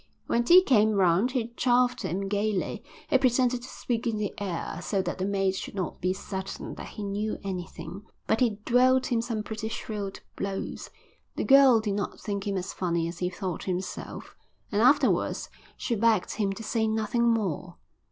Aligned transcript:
When 0.25 0.43
tea 0.43 0.63
came 0.63 0.93
round 0.93 1.33
he 1.33 1.49
chaffed 1.55 2.01
him 2.01 2.27
gaily. 2.27 2.83
He 3.07 3.19
pretended 3.19 3.61
to 3.61 3.67
speak 3.67 4.07
in 4.07 4.17
the 4.17 4.33
air, 4.39 4.79
so 4.81 4.99
that 5.03 5.19
the 5.19 5.25
mate 5.25 5.53
should 5.53 5.75
not 5.75 6.01
be 6.01 6.11
certain 6.11 6.73
that 6.73 6.87
he 6.87 7.03
knew 7.03 7.37
anything, 7.43 8.01
but 8.25 8.39
he 8.39 8.57
dealt 8.65 9.11
him 9.11 9.21
some 9.21 9.43
pretty 9.43 9.67
shrewd 9.69 10.21
blows. 10.35 10.89
The 11.35 11.43
girl 11.43 11.79
did 11.81 11.93
not 11.93 12.19
think 12.19 12.47
him 12.47 12.57
as 12.57 12.73
funny 12.73 13.07
as 13.07 13.19
he 13.19 13.29
thought 13.29 13.65
himself, 13.65 14.35
and 14.71 14.81
afterwards 14.81 15.51
she 15.77 15.93
begged 15.93 16.31
him 16.31 16.51
to 16.53 16.63
say 16.63 16.87
nothing 16.87 17.27
more. 17.31 17.77